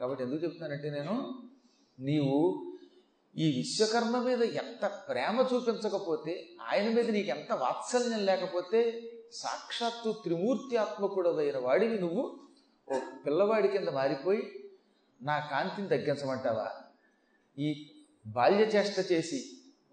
[0.00, 1.14] కాబట్టి ఎందుకు చెప్తానంటే నేను
[1.98, 2.66] నీవు
[3.36, 8.80] ఈ విశ్వకర్మ మీద ఎంత ప్రేమ చూపించకపోతే ఆయన మీద నీకు ఎంత వాత్సల్యం లేకపోతే
[9.32, 12.40] సాక్షాత్తు త్రిమూర్తి ఆత్మకుడదైన వాడివి నువ్వు.
[12.88, 14.52] ఓ పిల్లవాడి కింద మారిపోయి
[15.20, 16.70] నా కాంతిని తగ్గించమంటావా?
[17.58, 17.68] ఈ
[18.26, 19.40] బాల్య చేష్ట చేసి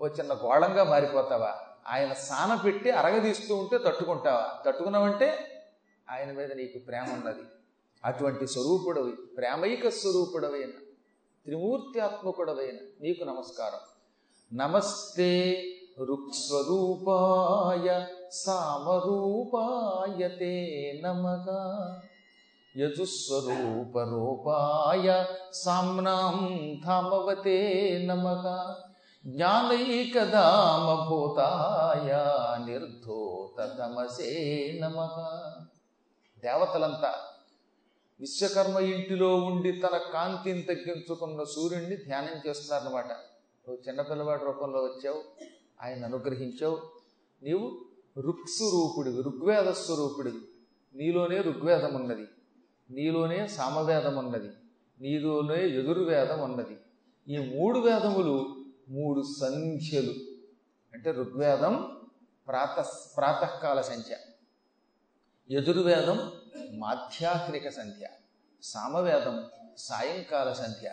[0.02, 1.60] ఓ చిన్న గోళంగా మారిపోతావా?
[1.88, 4.64] ఆయన సాన పెట్టి అరగదీస్తూ ఉంటే తట్టుకుంటావా?
[4.66, 5.28] తట్టుకున్నావంటే
[6.10, 7.42] ఆయన మీద నీకు ప్రేమ ఉన్నది.
[8.06, 10.70] అటువంటి స్వరూపుడవి ప్రేమైక స్వరూపుడవైన
[11.46, 13.80] త్రిమూర్తి ఆత్మకుడవైన నీకు నమస్కారం.
[14.54, 15.64] నమస్తే
[16.00, 21.46] రుక్స్వరూపాయ సామరూపాయ తే నమః.
[22.78, 28.76] యజుస్వరూప రూపాయ సామ్నాం ధామవతే నమః.
[29.26, 32.26] జ్ఞానైకదామభూతాయ
[32.66, 35.16] నిర్ధోతమసే నమః.
[36.40, 37.16] దేవతలంతా
[38.20, 43.12] విశ్వకర్మ ఇంటిలో ఉండి తన కాంతిని తగ్గించుకున్న సూర్యుడిని ధ్యానం చేస్తున్నారన్నమాట.
[43.68, 45.24] నువ్వు చిన్నపిల్లవాడి రూపంలో వచ్చావు
[45.84, 46.80] ఆయన అనుగ్రహించావు.
[47.44, 47.86] నీవు
[48.18, 50.38] రుక్స్వరూపుడివి ఋగ్వేద స్వరూపుడివి
[50.96, 52.28] నీలోనే ఋగ్వేదం ఉన్నది
[52.92, 54.50] నీలోనే సామవేదం ఉన్నది
[55.00, 56.78] నీలోనే ఎదుర్వేదం ఉన్నది
[57.28, 60.14] ఈ మూడు వేదములు మూడు సంఖ్యలు.
[60.94, 61.98] అంటే ఋగ్వేదం
[62.48, 62.86] ప్రాత
[63.18, 64.16] ప్రాతకాల సంఖ్య.
[65.52, 66.32] యజుర్వేదం
[66.74, 68.08] మాధ్యాహ్నిక సంధ్య
[68.64, 69.46] సామవేదం
[69.78, 70.92] సాయంకాల సంధ్య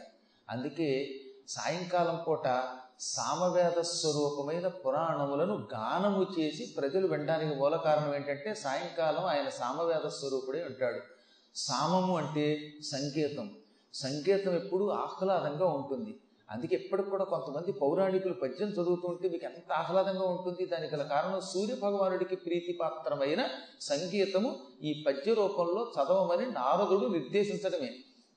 [0.50, 1.14] అందుకే
[1.48, 2.62] సాయంకాలం పూట
[3.00, 11.00] సామవేద స్వరూపమైన పురాణములను గానము చేసి ప్రజలు వినడానికి మూల కారణం ఏంటంటే సాయంకాలం ఆయన సామవేద స్వరూపుడే ఉంటాడు.
[11.54, 13.50] సామము అంటే సంకేతం.
[13.94, 16.20] సంకేతం ఎప్పుడు ఆహ్లాదంగా ఉంటుంది.
[16.50, 21.74] అందుకే ఎప్పటికి కూడా కొంతమంది పౌరాణికులు పద్యం చదువుతుంటే మీకు ఎంత ఆహ్లాదంగా ఉంటుంది దానికి గల కారణం సూర్య
[21.74, 23.48] భగవానుడికి ప్రీతిపాత్రమైన
[23.80, 27.94] సంగీతము ఈ పద్య రూపంలో చదవమని నారదుడు నిర్దేశించడమే.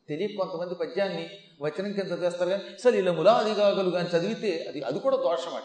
[0.10, 1.30] తెలియ కొంతమంది పద్యాన్ని
[1.62, 5.64] వచనం కింద చేస్తారు కానీ సరే ఇలా ములాదిగాగలు కానీ చదివితే అది అది కూడా దోషమట.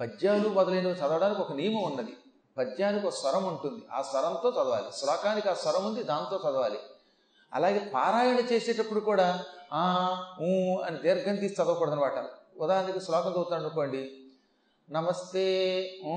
[0.00, 2.16] పద్యాలు మొదలైనవి చదవడానికి ఒక నియమం ఉన్నది.
[2.58, 3.82] పద్యానికి ఒక స్వరం ఉంటుంది.
[3.92, 4.86] ఆ స్వరంతో చదవాలి.
[4.96, 6.78] శ్లోకానికి ఆ స్వరం ఉంది దాంతో చదవాలి.
[7.54, 9.84] అలాగే పారాయణ చేసేటప్పుడు కూడా ఆ
[10.42, 12.18] ఊ అని దీర్ఘం తీసి చదవకూడదు అనమాట
[12.60, 14.10] ఉదాహరణకి శ్లోకం చదువుతాడు అనుకోండి.
[14.90, 15.46] నమస్తే
[16.06, 16.14] ఊ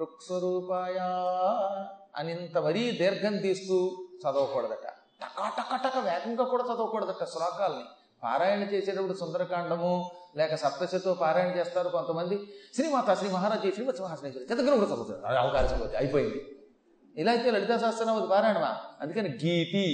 [0.00, 0.98] రుక్స్వరూపాయ
[2.16, 3.76] అని ఇంత మరీ దీర్ఘం తీస్తూ
[4.22, 4.86] చదవకూడదట.
[5.22, 7.84] టకాటకటక టక వేగంగా కూడా చదవకూడదట శ్లోకాలని.
[8.22, 12.36] పారాయణ చేసేటప్పుడు సుందరకాండము లేక సప్తశతో పారాయణ చేస్తారు కొంతమంది.
[12.74, 16.40] శ్రీమాత శ్రీ మహారాజీ శ్రీమత్ మహాశ్రీ దగ్గర కూడా చదువుతారు అవకాశం అయిపోయింది.
[17.16, 18.76] ఇలా అయితే లలితా శాస్త్రం అది పారాయణమా?
[19.00, 19.84] అందుకని గీతి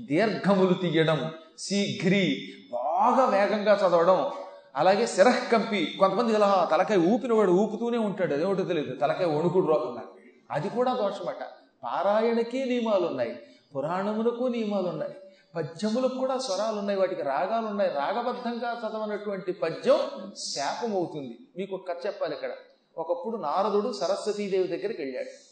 [0.00, 2.24] దీర్ఘములు తీయడం శీఘ్రి
[2.72, 4.30] బాగా వేగంగా చదవడం
[4.76, 5.06] అలాగే
[5.52, 8.94] కంపి కొంతమంది ఇలా తలకాయ ఊపినవాడు ఊపుతూనే ఉంటాడు అదేమిటో తెలియదు.
[8.94, 10.04] తలకాయ వణుకుడు రోగంగా
[10.50, 11.42] అది కూడా దోషమట.
[11.84, 13.34] పారాయణకి నియమాలు ఉన్నాయి
[13.74, 15.14] పురాణములకు నియమాలు ఉన్నాయి
[15.54, 19.98] పద్యములకు కూడా స్వరాలు ఉన్నాయి వాటికి రాగాలు ఉన్నాయి రాగబద్ధంగా చదవనటువంటి పద్యం
[20.36, 22.52] శాపం అవుతుంది మీకు ఒక కథ చెప్పాలి ఇక్కడ.
[22.98, 25.51] ఒకప్పుడు నారదుడు సరస్వతీదేవి దగ్గరికి వెళ్ళాడు.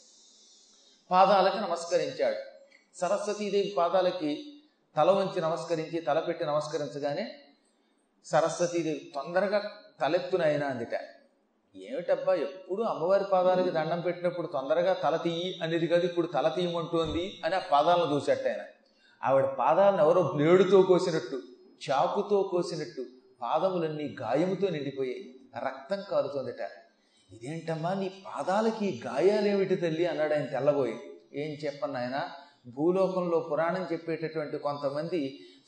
[1.10, 2.36] పాదాలకి నమస్కరించాడు.
[2.98, 4.62] సరస్వతీదేవి పాదాలకి
[4.96, 7.38] తల వంచి నమస్కరించి తలపెట్టి నమస్కరించగానే
[8.24, 10.94] సరస్వతీదేవి తొందరగా తలెత్తునైనా అందిట.
[11.76, 17.54] ఏమిటబ్బా ఎప్పుడు అమ్మవారి పాదాలకి దండం పెట్టినప్పుడు తొందరగా తల తీయి అనేది కాదు ఇప్పుడు తల తీయమంటోంది అని
[17.54, 18.62] ఆ పాదాలను చూసేట ఆయన.
[19.24, 21.42] ఆవిడ పాదాలను ఎవరో బ్లేడుతో కోసినట్టు
[21.90, 23.04] చాకుతో కోసినట్టు
[23.42, 25.34] పాదములన్నీ గాయముతో నిండిపోయాయి.
[25.64, 26.62] రక్తం కారుతోందిట
[27.30, 30.06] ఇదేంటమ్మా నీ పాదాలకి గాయాలేమిటి తల్లి?
[30.06, 30.96] అన్నాడు ఆయన తెల్లబోయి.
[31.34, 32.16] ఏం చెప్పను ఆయన
[32.66, 35.20] భూలోకంలో పురాణం చెప్పేటటువంటి కొంతమంది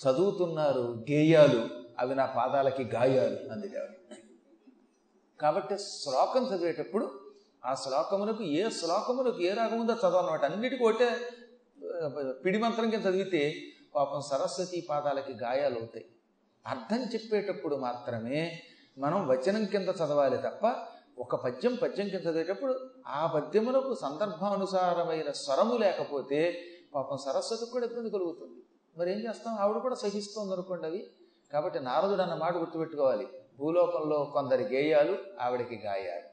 [0.03, 1.63] చదువుతున్నారు గేయాలు.
[1.99, 3.97] అవి నా పాదాలకి గాయాలు అందుకేవాడు
[5.41, 7.07] కాబట్టి శ్లోకం చదివేటప్పుడు
[7.65, 11.09] ఆ శ్లోకమునకు ఏ శ్లోకమునకు ఏ రాగం ఉందో చదవాలన్నమాట అన్నిటికీ ఒకటే
[12.45, 13.43] పిడి మంత్రం కింద చదివితే
[13.95, 16.07] పాపం సరస్వతి పాదాలకి గాయాలు అవుతాయి.
[16.67, 18.41] అర్థం చెప్పేటప్పుడు మాత్రమే
[18.99, 20.65] మనం వచనం కింద చదవాలి తప్ప
[21.19, 26.61] ఒక పద్యం పద్యం కింద చదివేటప్పుడు ఆ పద్యములకు సందర్భానుసారమైన స్వరము లేకపోతే
[26.95, 28.63] పాపం సరస్వతికి కూడా ఇబ్బంది కలుగుతుంది.
[28.99, 29.55] మరి ఏం చేస్తాం?
[29.55, 31.11] ఆవిడ కూడా సహిస్తుంది అనుకోండి అవి.
[31.53, 33.29] కాబట్టి నారదుడు అన్న మాట గుర్తుపెట్టుకోవాలి.
[33.59, 36.33] భూలోకంలో కొందరి గేయాలు ఆవిడకి గాయాలు.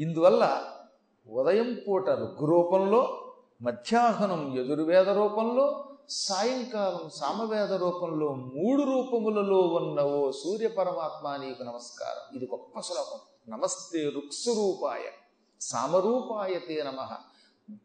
[0.00, 0.72] ఇందువల్ల
[1.30, 11.44] ఉదయం పూట రుగ్రూపంలో మధ్యాహ్నం యజుర్వేద రూపంలో సాయంకాలం సామవేద రూపంలో మూడు రూపములలో ఉన్న ఓ సూర్య పరమాత్మ
[11.44, 12.36] నీకు నమస్కారం.
[12.36, 13.18] ఇది గొప్ప శ్లోకం.
[13.52, 15.00] నమస్తే రుక్స్వరూపాయ
[15.60, 17.08] సామరూపాయ తే నమ.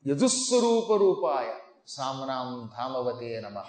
[0.07, 1.45] యజుస్వరూప రూపాయ
[1.87, 3.61] సామనాం ధామవతే నమ.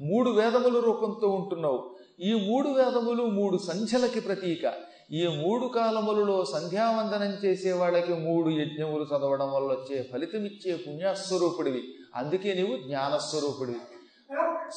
[0.00, 1.96] మూడు వేదముల రూపంతో ఉంటున్నావు.
[2.20, 4.72] ఈ మూడు వేదములు మూడు సంధ్యలకి ప్రతీక.
[5.12, 11.82] ఈ మూడు కాలములలో సంధ్యావందనం చేసే వాళ్ళకి మూడు యజ్ఞములు చదవడం వల్ల వచ్చే ఫలితమిచ్చే పుణ్యాస్వరూపుడివి.
[12.16, 13.80] అందుకే నీవు జ్ఞానస్వరూపుడివి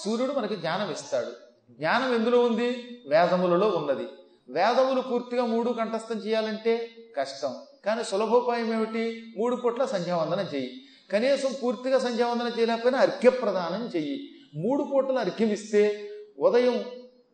[0.03, 1.27] సూర్యుడు మనకి జ్ఞానం ఇస్తాడు
[1.71, 3.01] జ్ఞానం ఎందులో ఉంది?
[3.07, 4.07] వేదములలో ఉన్నది.
[4.50, 7.56] వేదములు పూర్తిగా మూడు కంఠస్థం చేయాలంటే కష్టం.
[7.86, 9.33] కానీ సులభోపాయం ఏమిటి?
[9.38, 10.71] మూడు పూట్ల సంధ్యావందనం చెయ్యి.
[11.12, 14.30] కనీసం పూర్తిగా సంధ్యావందనం చేయలేకపోయినా అర్ఘ్యప్రదానం చెయ్యి.
[14.56, 16.09] మూడు పూటలు అర్ఘ్యం ఇస్తే
[16.39, 16.83] ఉదయం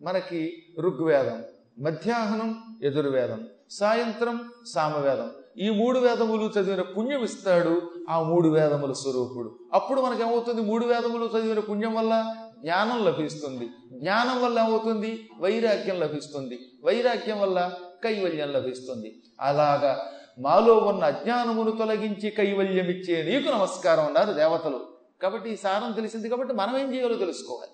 [0.01, 1.43] మనకి ఋగ్వేదం
[1.79, 5.31] మధ్యాహ్నం ఎదుర్వేదం సాయంత్రం సామవేదం.
[5.57, 9.59] ఈ మూడు వేదములు చదివిన పుణ్యం ఇస్తాడు ఆ మూడు వేదముల స్వరూపుడు.
[9.73, 10.61] అప్పుడు మనకేమవుతుంది?
[10.61, 13.69] మూడు వేదములు చదివిన పుణ్యం వల్ల జ్ఞానం లభిస్తుంది.
[13.93, 15.29] జ్ఞానం వల్ల ఏమవుతుంది?
[15.39, 16.59] వైరాగ్యం లభిస్తుంది.
[16.83, 17.73] వైరాగ్యం వల్ల
[18.03, 19.23] కైవల్యం లభిస్తుంది.
[19.41, 24.79] అలాగా మాలో ఉన్న అజ్ఞానమును తొలగించి కైవల్యం ఇచ్చే నీకు నమస్కారం అన్నారు దేవతలు.
[25.21, 27.71] కాబట్టి ఈ సారం తెలిసింది కాబట్టి మనం ఏం చేయాలో తెలుసుకోవాలి.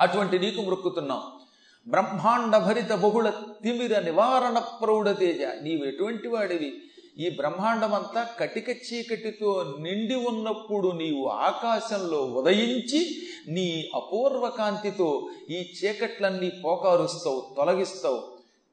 [0.00, 1.41] అటువంటి నీకు మృక్కుతున్నాం.
[1.88, 3.28] బ్రహ్మాండ భరిత బహుళ
[3.62, 5.62] తిమిర నివారణ ప్రౌఢ తేజ.
[5.62, 6.82] నీవు ఎటువంటి వాడివి?
[7.18, 17.54] ఈ బ్రహ్మాండమంతా కటిక చీకటితో నిండి ఉన్నప్పుడు నీవు ఆకాశంలో ఉదయించి నీ అపూర్వ కాంతితో ఈ చీకట్లన్నీ పోకారుస్తావు
[17.56, 18.28] తొలగిస్తావు.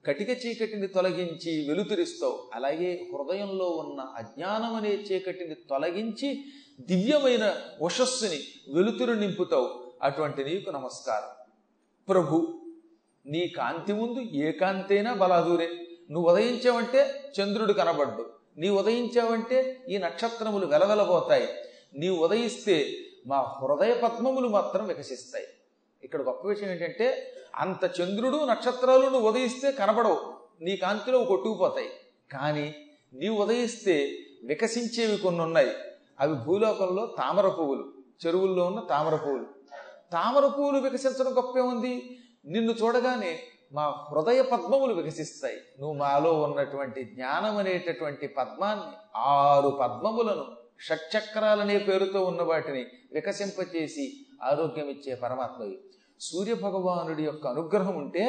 [0.05, 2.49] కటిక చీకటిని తొలగించి వెలుతురిస్తావు.
[2.53, 6.45] అలాగే హృదయంలో ఉన్న అజ్ఞానం అనే చీకటిని తొలగించి
[6.81, 8.39] దివ్యమైన ఉషస్సుని
[8.73, 9.69] వెలుతురు నింపుతావు.
[10.03, 11.51] అటువంటి నీకు నమస్కారం.
[12.09, 12.59] ప్రభు
[13.29, 15.69] నీ కాంతి ముందు ఏ కాంతి అయినా బలాదూరే.
[16.11, 18.29] నువ్వు ఉదయించావంటే చంద్రుడు కనబడ్డు.
[18.57, 21.47] నీ ఉదయించావంటే ఈ నక్షత్రములు వెలవెలబోతాయి.
[21.95, 22.91] నీ ఉదయిస్తే
[23.27, 25.47] మా హృదయ పద్మములు మాత్రం వికసిస్తాయి.
[26.03, 30.33] ఇక్కడ గొప్ప విషయం ఏంటంటే అంత చంద్రుడు నక్షత్రాలు నువ్వు ఉదయిస్తే కనబడవు.
[30.61, 31.89] నీ కాంతిలో కొట్టుకుపోతాయి.
[32.31, 32.75] కానీ
[33.13, 35.71] నీవు ఉదయిస్తే వికసించేవి కొన్ని ఉన్నాయి
[36.19, 37.93] అవి భూలోకంలో తామర పువ్వులు
[38.25, 39.45] చెరువుల్లో ఉన్న తామర పువ్వులు.
[40.11, 42.19] తామర పువ్వులు వికసించడం గొప్పే ఉంది
[42.49, 43.39] నిన్ను చూడగానే
[43.73, 45.57] మా హృదయ పద్మములు వికసిస్తాయి.
[45.79, 50.45] నువ్వు మాలో ఉన్నటువంటి జ్ఞానం అనేటటువంటి పద్మాన్ని ఆరు పద్మములను
[50.79, 55.77] షట్చక్రాలనే పేరుతో ఉన్న వాటిని వికసింపచేసి ఆరోగ్యం ఇచ్చే పరమాత్మవి
[56.19, 58.25] సూర్య భగవానుడి యొక్క అనుగ్రహం ఉంటే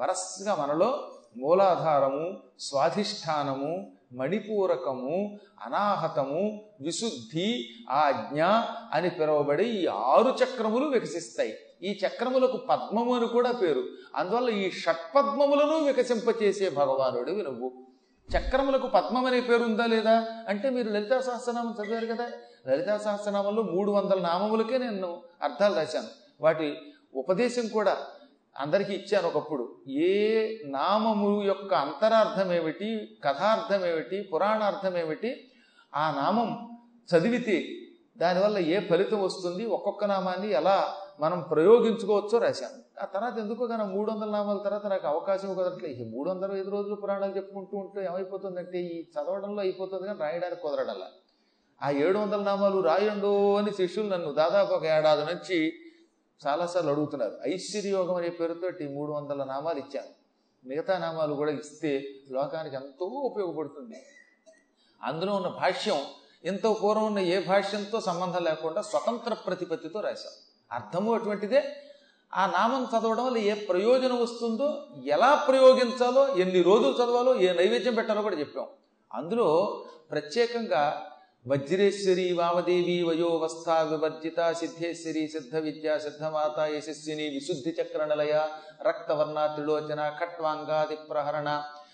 [0.00, 0.90] వరసగా మనలో
[1.36, 7.48] మూలాధారము స్వాధిష్టానము మణిపూరకము అనాహతము విశుద్ధి
[7.90, 8.42] ఆజ్ఞ
[8.92, 11.52] అని పిలువబడి ఈ ఆరు చక్రములు వికసిస్తాయి.
[11.82, 13.84] ఈ చక్రములకు పద్మము అని కూడా పేరు.
[14.14, 17.72] అందువల్ల ఈ షట్పద్మములను వికసింపచేసే భగవానుడు నువ్వు.
[18.38, 20.26] చక్రములకు పద్మం అనే పేరు ఉందా లేదా?
[20.48, 22.30] అంటే మీరు లలితా సహస్రనామం చదివారు కదా.
[22.68, 26.06] లలితా సహస్రనామంలో మూడు వందల నామములకే నేను అర్థాలు రాశాను.
[26.40, 26.76] వాటి
[27.14, 27.96] ఉపదేశం కూడా
[28.58, 29.76] అందరికీ ఇచ్చాను ఒకప్పుడు.
[29.88, 35.50] ఏ నామము యొక్క అంతరార్థం ఏమిటి కథార్థం ఏమిటి పురాణార్థం ఏమిటి
[35.94, 36.78] ఆ నామం
[37.14, 37.68] చదివితే
[38.16, 42.78] దానివల్ల ఏ ఫలితం వస్తుంది ఒక్కొక్క నామాన్ని ఎలా మనం ప్రయోగించుకోవచ్చో రాశాను.
[43.02, 46.70] ఆ తర్వాత ఎందుకో కానీ మూడు వందల నామాల తర్వాత నాకు అవకాశం కుదరట్లేదు ఈ మూడు వందల ఐదు
[46.70, 51.08] రోజులు పురాణాలు చెప్పుకుంటూ ఉంటే ఏమైపోతుందంటే ఈ చదవడంలో అయిపోతుంది కానీ రాయడానికి కుదరడల్లా
[51.82, 55.58] ఆ ఏడు వందల నామాలు రాయండు అని శిష్యులు నన్ను దాదాపు ఒక ఏడాది నుంచి
[56.46, 57.36] చాలాసార్లు అడుగుతున్నారు.
[57.46, 60.12] ఐశ్వర్యోగం అనే పేరుతోటి మూడు వందల నామాలు ఇచ్చాను.
[60.64, 61.92] మిగతా నామాలు కూడా ఇస్తే
[62.30, 63.98] లోకానికి ఎంతో ఉపయోగపడుతుంది.
[65.02, 66.00] అందులో ఉన్న భాష్యం
[66.44, 70.36] ఎంతో పూర్వం ఉన్న ఏ భాష్యంతో సంబంధం లేకుండా స్వతంత్ర ప్రతిపత్తితో రాశాం
[70.72, 71.60] అర్థము అటువంటిదే.
[72.34, 74.68] ఆ నామం చదవడం వల్ల ఏ ప్రయోజనం వస్తుందో
[75.04, 78.66] ఎలా ప్రయోగించాలో ఎన్ని రోజులు చదవాలో ఏ నైవేద్యం పెట్టాలో కూడా చెప్పాం.
[79.10, 79.48] అందులో
[80.10, 80.82] ప్రత్యేకంగా
[81.48, 88.34] వజ్రేశ్వరి వామదేవి వయోవస్థ వివర్జిత సిద్ధేశ్వరి సిద్ధ విద్య సిద్ధమాత యశస్విని విశుద్ధి చక్ర నిలయ
[88.86, 91.48] రక్తవర్ణ త్రిలోచన ఖట్వాంగాది ప్రహరణ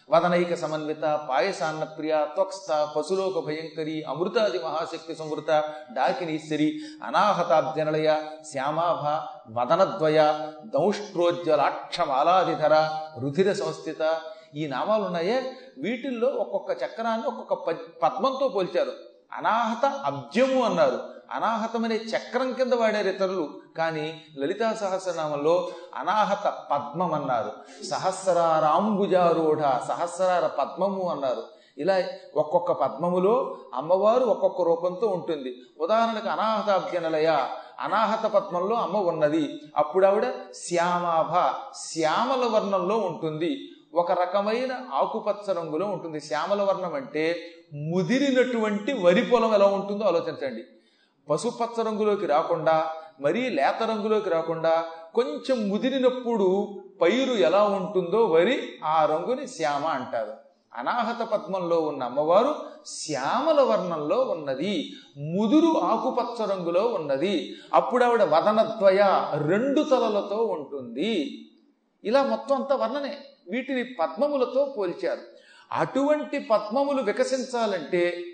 [0.09, 5.65] వదనైక సమన్విత పాయసాన్న ప్రియ త్వక్స్థ పశులోక భయంకరి అమృతాది మహాశక్తి సంవృత
[5.97, 8.17] డాకినీశ్వరి అనాహతాబ్జనలయ
[8.51, 9.23] శ్యామాభ
[9.59, 10.35] వదనద్వయ
[10.75, 12.89] దౌష్ట్రోజ్వలాక్షమాలాధిధర
[13.23, 14.21] రుధిర సంస్థిత
[14.55, 17.71] ఈ నామాలు ఉన్నాయే వీటిల్లో ఒక్కొక్క చక్రాన్ని ఒక్కొక్క
[18.03, 18.91] పద్మంతో పోల్చారు.
[19.33, 21.16] అనాహత అబ్జము అన్నారు.
[21.33, 23.49] అనాహతమనే చక్రం కింద వాడారు ఇతరులు.
[23.77, 27.53] కానీ లలితా సహస్రనామంలో అనాహత పద్మం అన్నారు.
[27.85, 31.43] సహస్రారాంబుజారూఢ సహస్రార పద్మము అన్నారు.
[31.79, 32.03] ఇలా
[32.37, 35.57] ఒక్కొక్క పద్మములో అమ్మవారు ఒక్కొక్క రూపంతో ఉంటుంది.
[35.81, 37.37] ఉదాహరణకు అనాహతాభ్యనలయ
[37.81, 39.61] అనాహత పద్మంలో అమ్మ ఉన్నది.
[39.77, 43.69] అప్పుడు ఆవిడ శ్యామాభ శ్యామల వర్ణంలో ఉంటుంది.
[43.95, 46.21] ఒక రకమైన ఆకుపచ్చ రంగులో ఉంటుంది.
[46.21, 50.65] శ్యామల వర్ణం అంటే ముదిరినటువంటి వరి పొలం ఎలా ఉంటుందో ఆలోచించండి.
[51.31, 52.91] పసుపచ్చ రంగులోకి రాకుండా
[53.21, 60.33] మరీ లేత రంగులోకి రాకుండా కొంచెం ముదిరినప్పుడు పైరు ఎలా ఉంటుందో వరి ఆ రంగుని శ్యామ అంటారు.
[60.75, 62.55] అనాహత పద్మంలో ఉన్న అమ్మవారు
[62.87, 64.93] శ్యామల వర్ణంలో ఉన్నది.
[65.19, 67.55] ముదురు ఆకుపచ్చ రంగులో ఉన్నది.
[67.75, 71.45] అప్పుడు ఆవిడ వదనద్వయ రెండు తలలతో ఉంటుంది.
[72.05, 73.19] ఇలా మొత్తం అంతా వర్ణనే.
[73.51, 75.21] వీటిని పద్మములతో పోల్చారు.
[75.73, 78.25] అటువంటి పద్మములు వికసించాలంటే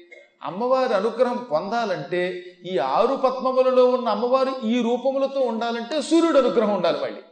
[0.43, 2.23] అమ్మవారి అనుగ్రహం పొందాలంటే
[2.65, 7.23] ఈ ఆరు పద్మములలో ఉన్న అమ్మవారు ఈ రూపములతో ఉండాలంటే సూర్యుడు అనుగ్రహం ఉండాలి మళ్ళీ.